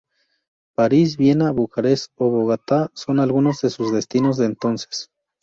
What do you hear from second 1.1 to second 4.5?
Viena, Bucarest o Bogotá son algunos de sus destinos de